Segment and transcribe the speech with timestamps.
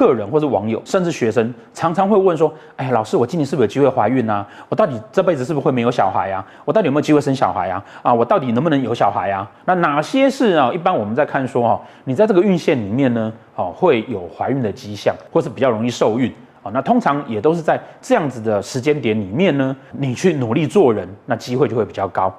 [0.00, 4.46] 客人或是网友，甚至学生，常常会问说：“哎，老师，我今年是不是有机会怀孕啊？
[4.70, 6.42] 我到底这辈子是不是会没有小孩啊？
[6.64, 7.84] 我到底有没有机会生小孩啊？
[8.00, 9.46] 啊，我到底能不能有小孩啊？
[9.66, 10.72] 那哪些是啊？
[10.72, 16.32] 一般我们在看说哈，你在这个孕线里面呢，哦，会有怀孕的迹象，或是比较容易受孕
[16.62, 16.70] 啊。
[16.72, 22.34] 那通常也都是在这样子的时间点里面呢，你去努力做人，那机会就会比较高。”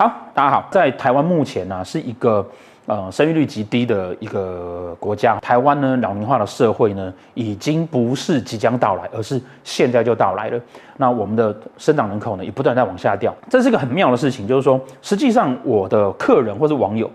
[0.00, 2.42] 好，大家好，在台湾目前呢、是一个
[2.86, 5.38] 呃生育率极低的一个国家。
[5.40, 10.58] 台湾呢老龄化的社会呢已经不是即将到来，而是现在就到来了。
[10.96, 14.48] 那我们的生长人口呢也不断在往下掉，这是一个很妙的事情。
[14.48, 17.10] 就是说，实际上我的客人或者网友，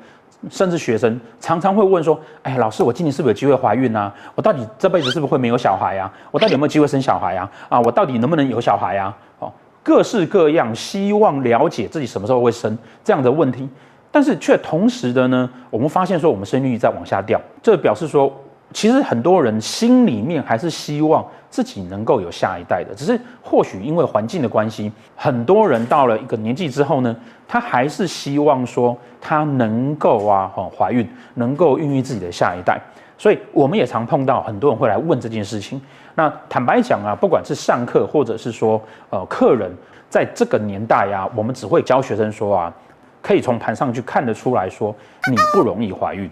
[0.52, 4.13] 甚至学生，常常会问说：“哎，老师，我今年是不是有机会怀孕啊？
[4.35, 6.13] 我到底这辈子是不是会没有小孩啊？
[6.29, 7.52] 我到底有没有机会生小孩啊？
[7.67, 9.52] 啊，我到底能不能有小孩啊？”哦。
[9.85, 13.70] 各式各样，希望了解自己什么时候会生这样的问题，
[14.12, 18.34] 但是却同时的呢，我们发现说我们生育率在往下掉，这表示说，
[18.76, 27.15] 其实很多人心里面还是希望自己能够有下一代的，只是或许因为环境的关系，很多人到了一个年纪之后呢，
[27.48, 32.77] 他还是希望说他能够啊，哈，怀孕，能够孕育自己的下一代。
[33.18, 35.81] 所以我们也常碰到很多人会来问这件事情。
[36.15, 39.71] 那坦白讲啊，不管是上课或者是说呃客人，
[40.09, 42.73] 在这个年代啊，我们只会教学生说啊，
[43.21, 44.93] 可以从盘上去看得出来说
[45.31, 46.29] 你不容易怀孕，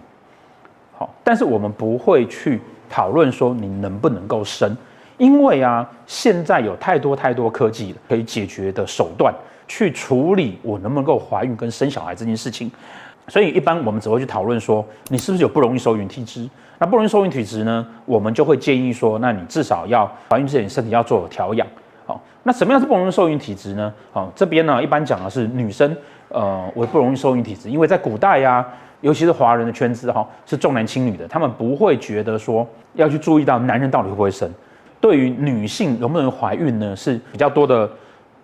[0.96, 4.76] 好，但是我们不会去讨论说你能不能够生，
[5.18, 9.34] 因为啊，现在有太多太多科技可以解决的手段
[9.66, 12.70] 去处理我能不能够怀孕跟生小孩这件事情。
[13.26, 16.48] 所以一般我们只会去讨论说，你是不是有不容易受孕体质？
[16.78, 21.66] 那不容易受孕体质呢，我们就会建议说，那你至少要怀孕之前身体要做调养。
[22.06, 23.92] 好，那什么样是不容易受孕体质呢？
[24.12, 25.96] 好，这边呢一般讲的是女生，
[26.28, 28.66] 呃，为不容易受孕体质，因为在古代呀、
[29.00, 34.48] 尤其是华人的圈子哈，是重男轻女的，他们不会觉得说要去注意到男人到底会不会生。
[35.00, 37.88] 对于女性能不能怀孕呢，是比较多的。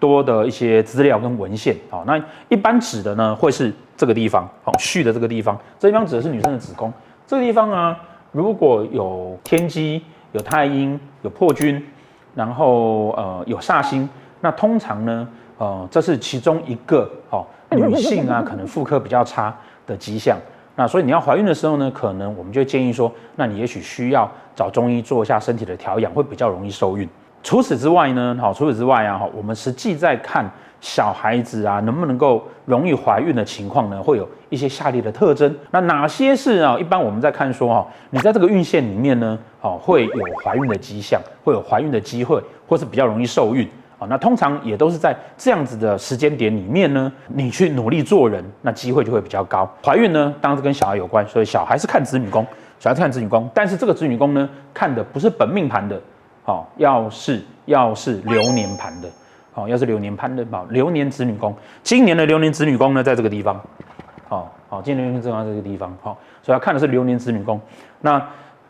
[0.00, 2.18] 多的一些资料跟文献，好，那
[2.48, 6.90] 一般指的呢会是这个地方，好，序的这个地方，这地方指的是女生的子宫，
[7.26, 7.94] 这个地方啊，
[8.32, 11.86] 如果有天机、有太阴、有破军，
[12.34, 14.08] 然后呃有煞星，
[14.40, 19.54] 那通常呢，呃这是其中一个，哦，女性啊可能妇科比较差
[19.86, 20.38] 的迹象，
[20.76, 27.08] 那所以你要怀孕的时候呢，可能我们就建议说，那你也许需要找中医做一下身体的调养，会比较容易受孕。
[27.42, 30.48] 除此之外呢，好，除此之外啊，我们实际在看
[30.80, 35.54] 小孩子啊，能不能够容易怀孕的情况呢，会有一些下列的特征。
[35.70, 36.76] 那哪些是啊？
[36.78, 43.66] 一般我们在看说哈，你在这个孕线里面呢，好，会有怀孕的迹象，会有怀孕的机会，或是比较容易受孕
[43.98, 44.06] 啊。
[44.08, 49.70] 那通常也都是在这样子的时间点里面呢，你去努力做人，那机会就会比较高。
[49.82, 52.46] 怀孕呢，当然是跟小孩有关，所以小孩是看子女宫，
[52.78, 55.98] 小孩是看子女宫，但是这个子女宫呢，看的不是本命盘的。
[56.50, 59.08] 哦，要是要是流年盘的，
[59.52, 63.60] 好，要是流年盘的，好，流年子女宫，今年的流年子女宫呢，在这个地方，
[64.28, 67.60] 好好，今年流年子女宫在这个地方，好，所以要看的是流年子女宫。
[68.00, 68.20] 那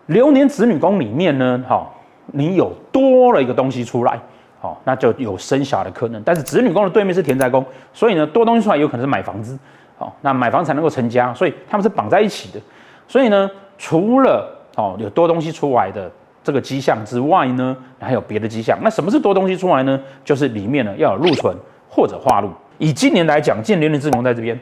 [0.06, 1.94] 流年子女宫里面呢，好，
[2.26, 4.20] 你有多了一个东西出来，
[4.60, 6.22] 好，那就有生小的可能。
[6.22, 7.64] 但是子女宫的对面是田宅宫，
[7.94, 9.58] 所以呢，多东西出来有可能是买房子，
[9.96, 12.60] 好，那买房才能够成家，所以他们是绑在一起的。
[13.08, 16.10] 所以呢，除了哦有多东西出来的。
[16.42, 18.78] 这个迹象之外呢，还有别的迹象。
[18.82, 20.00] 那什么是多东西出来呢？
[20.24, 21.54] 就是里面呢要有禄存
[21.88, 22.48] 或者化禄。
[22.78, 24.58] 以今年来讲，今年流年子女宫在这边，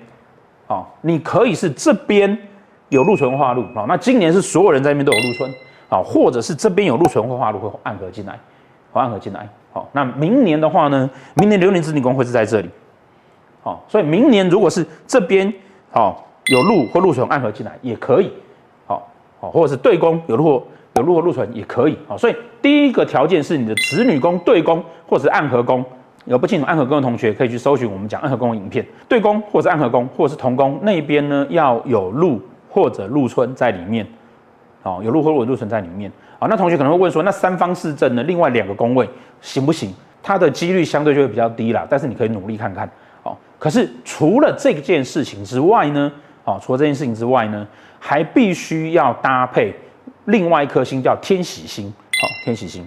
[0.66, 2.36] 哦，你可以是这边
[2.88, 5.48] 有禄存化禄，哦，那今年是所有人在那边都有禄存，
[5.88, 8.36] 哦，或者是这边有禄存或化禄会暗合进来，
[8.90, 12.68] 会暗合进来，好，哦，那明年的话呢，明年流年子女宫会是在这里，
[13.62, 15.52] 好，哦，所以明年如果是这边，
[15.92, 18.32] 好，哦，有禄或禄存暗合进来也可以，
[18.86, 19.02] 好，哦，
[19.42, 20.66] 好，或者是对宫有禄
[20.98, 25.84] 有禄或禄存也可以啊，所以第一个条件是你的子女宫对宫或者是暗合宫。
[26.24, 34.06] 有不清楚暗合宫的同学可以去搜寻我们讲暗合宫的影片，对宫或者是暗合宫或者是同宫那边呢要有禄或者禄存在里面，
[34.82, 36.46] 哦，有禄或者禄存在里面啊。
[36.46, 38.22] 那同学可能会问说，那三方四正呢？
[38.24, 39.08] 另外两个宫位
[39.40, 39.90] 行不行？
[40.22, 42.86] 它的几率相对就会比较低啦，但是你可以努力看看。
[43.22, 46.12] 哦，可是除了这件事情之外呢，
[46.44, 47.66] 哦，除了这件事情之外呢，
[47.98, 49.74] 还必须要搭配。
[50.28, 52.86] 另外一颗星叫天喜星，好，天喜星，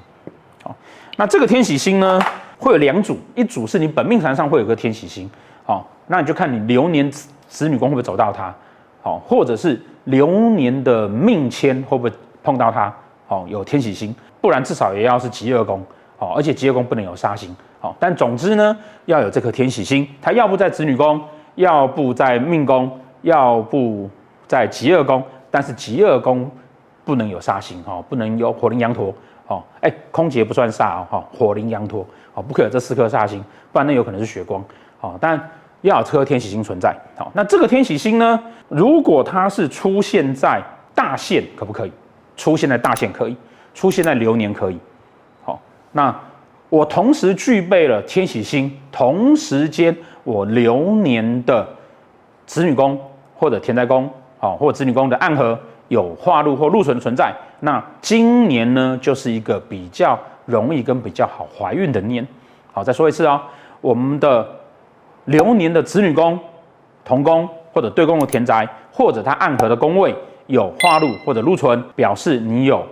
[0.64, 0.76] 好，
[1.18, 2.20] 那这个天喜星呢，
[2.60, 5.28] 会有两组，一组是你本命盘上会有个天喜星，
[5.66, 7.10] 好，那你就看你流年
[7.48, 8.54] 子女宫会不会走到它，
[9.02, 12.12] 好，或者是流年的命签会不会
[12.44, 12.94] 碰到它，
[13.26, 15.84] 好，有天喜星，不然至少也要是疾厄宫，
[16.18, 21.20] 好，而且疾厄宫不能有杀星，好，但总之呢，要有这颗天喜星，它要不在子女宫，
[21.56, 24.08] 要不在命宫，要不
[24.48, 26.48] 在疾厄宫，但是疾厄宫
[27.04, 29.14] 不能有煞星哈，不能有火灵羊驼
[29.48, 34.64] 哦，哎，空劫不算煞哦，哈，火灵羊驼哦，不可有这四颗煞星，不然那有可能是血光
[35.00, 35.40] 哦，但
[35.82, 40.62] 要有这颗天喜星存在，好，那这个天喜星呢，如果它是出现在
[40.96, 41.92] 大限，可不可以？
[42.38, 43.36] 出现在大限可以，
[43.74, 44.78] 出现在流年可以，
[45.44, 45.60] 好，
[45.92, 46.14] 那。
[46.70, 49.94] 我同时具备了天喜星，同时间
[50.24, 51.68] 我流年的
[52.46, 52.98] 子女宫
[53.36, 54.10] 或者田宅宫，
[54.40, 55.60] 好，或者子女宫的暗合
[55.92, 62.26] 有化禄或禄存存在，那今年呢就是一个比较容易跟比较好怀孕的年。
[62.72, 63.42] 好，再说一次、哦，
[63.82, 64.48] 我们的
[65.26, 66.40] 流年的子女宫
[67.04, 70.16] 同宫或者对宫的田宅，或者它暗合的宫位
[70.48, 72.86] 有化禄或者禄存，表示你有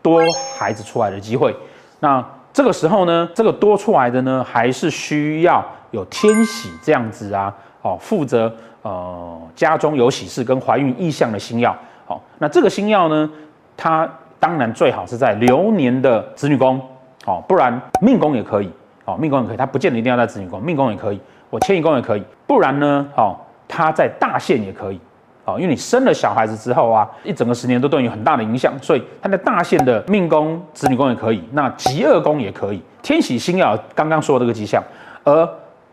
[0.00, 0.22] 多
[0.56, 1.54] 孩子出来的机会。
[2.00, 2.24] 那
[2.54, 8.50] 这个时候呢，这个多出来的呢，还是需要有天喜这样子啊，哦，负责
[8.80, 13.30] 呃家中有喜事跟怀孕意向的星曜，好，那这个星曜呢，
[13.76, 14.08] 它
[14.38, 16.80] 当然最好是在流年的子女宫，
[17.26, 18.70] 哦，不然命宫也可以，
[19.04, 21.20] 哦，命宫也可以，它不见得一定要在子女宫，命宫也可以，
[21.50, 23.36] 我迁移宫也可以，不然呢，哦，
[23.66, 25.00] 它在大限也可以。
[25.46, 32.82] 哦，因为你生了小孩子之后啊，一整个十年都对你有很大的影响，所以它的大限的命宫、子女宫也可以，那疾厄宫也可以。
[33.02, 34.82] 天喜星曜刚刚说的这个迹象，
[35.22, 35.46] 而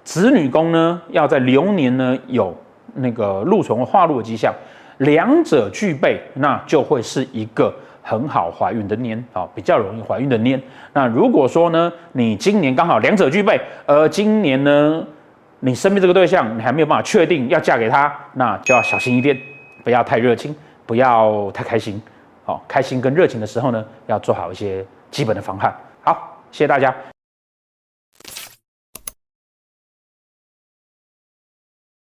[0.05, 2.55] 子女宫呢，要在流年呢有
[2.93, 4.53] 那个禄存或化禄的迹象，
[5.01, 10.61] 两者具备，那就会是一个很好怀孕的年啊，比较容易怀孕的年。
[10.93, 15.03] 那如果说呢，你今年刚好两者具备，而今年呢，
[15.61, 19.35] 你身边这个对象，你还没有办法确定要嫁给他，那就要小心一点，
[19.83, 20.55] 不要太热情，
[20.85, 21.99] 不要太开心。
[22.43, 25.73] 好，开心跟热情的时候呢，要做好一些基本的防范。
[26.03, 26.93] 好，谢谢大家。